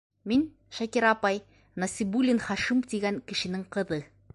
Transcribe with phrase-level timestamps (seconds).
[0.29, 0.43] Мин,
[0.77, 1.37] Шакира апай,
[1.83, 4.07] Насибуллин Хашим тигән кешенең ҡыҙы.